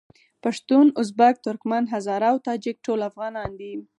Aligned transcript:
پښتون، 0.43 0.85
ازبک، 1.01 1.35
ترکمن، 1.45 1.83
هزاره 1.93 2.27
او 2.33 2.37
تاجک 2.47 2.75
ټول 2.85 2.99
افغانان 3.09 3.49
دي. 3.59 3.73